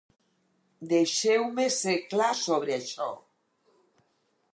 [0.93, 3.11] Deixeu-me ser clar sobre això.